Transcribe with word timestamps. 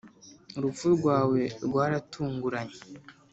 urupfu 0.57 0.85
rwawe 0.97 1.41
rwaratunguranye 1.65 2.79